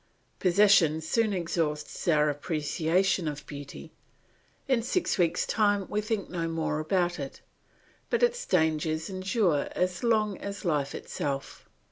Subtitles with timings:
[0.39, 3.91] Possession soon exhausts our appreciation of beauty;
[4.67, 7.41] in six weeks' time we think no more about it,
[8.09, 11.69] but its dangers endure as long as life itself.